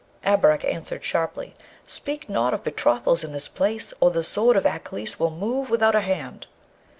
[0.25, 1.53] Abarak answered sharply,
[1.85, 5.93] 'Speak not of betrothals in this place, or the sword of Aklis will move without
[5.93, 6.47] a hand!'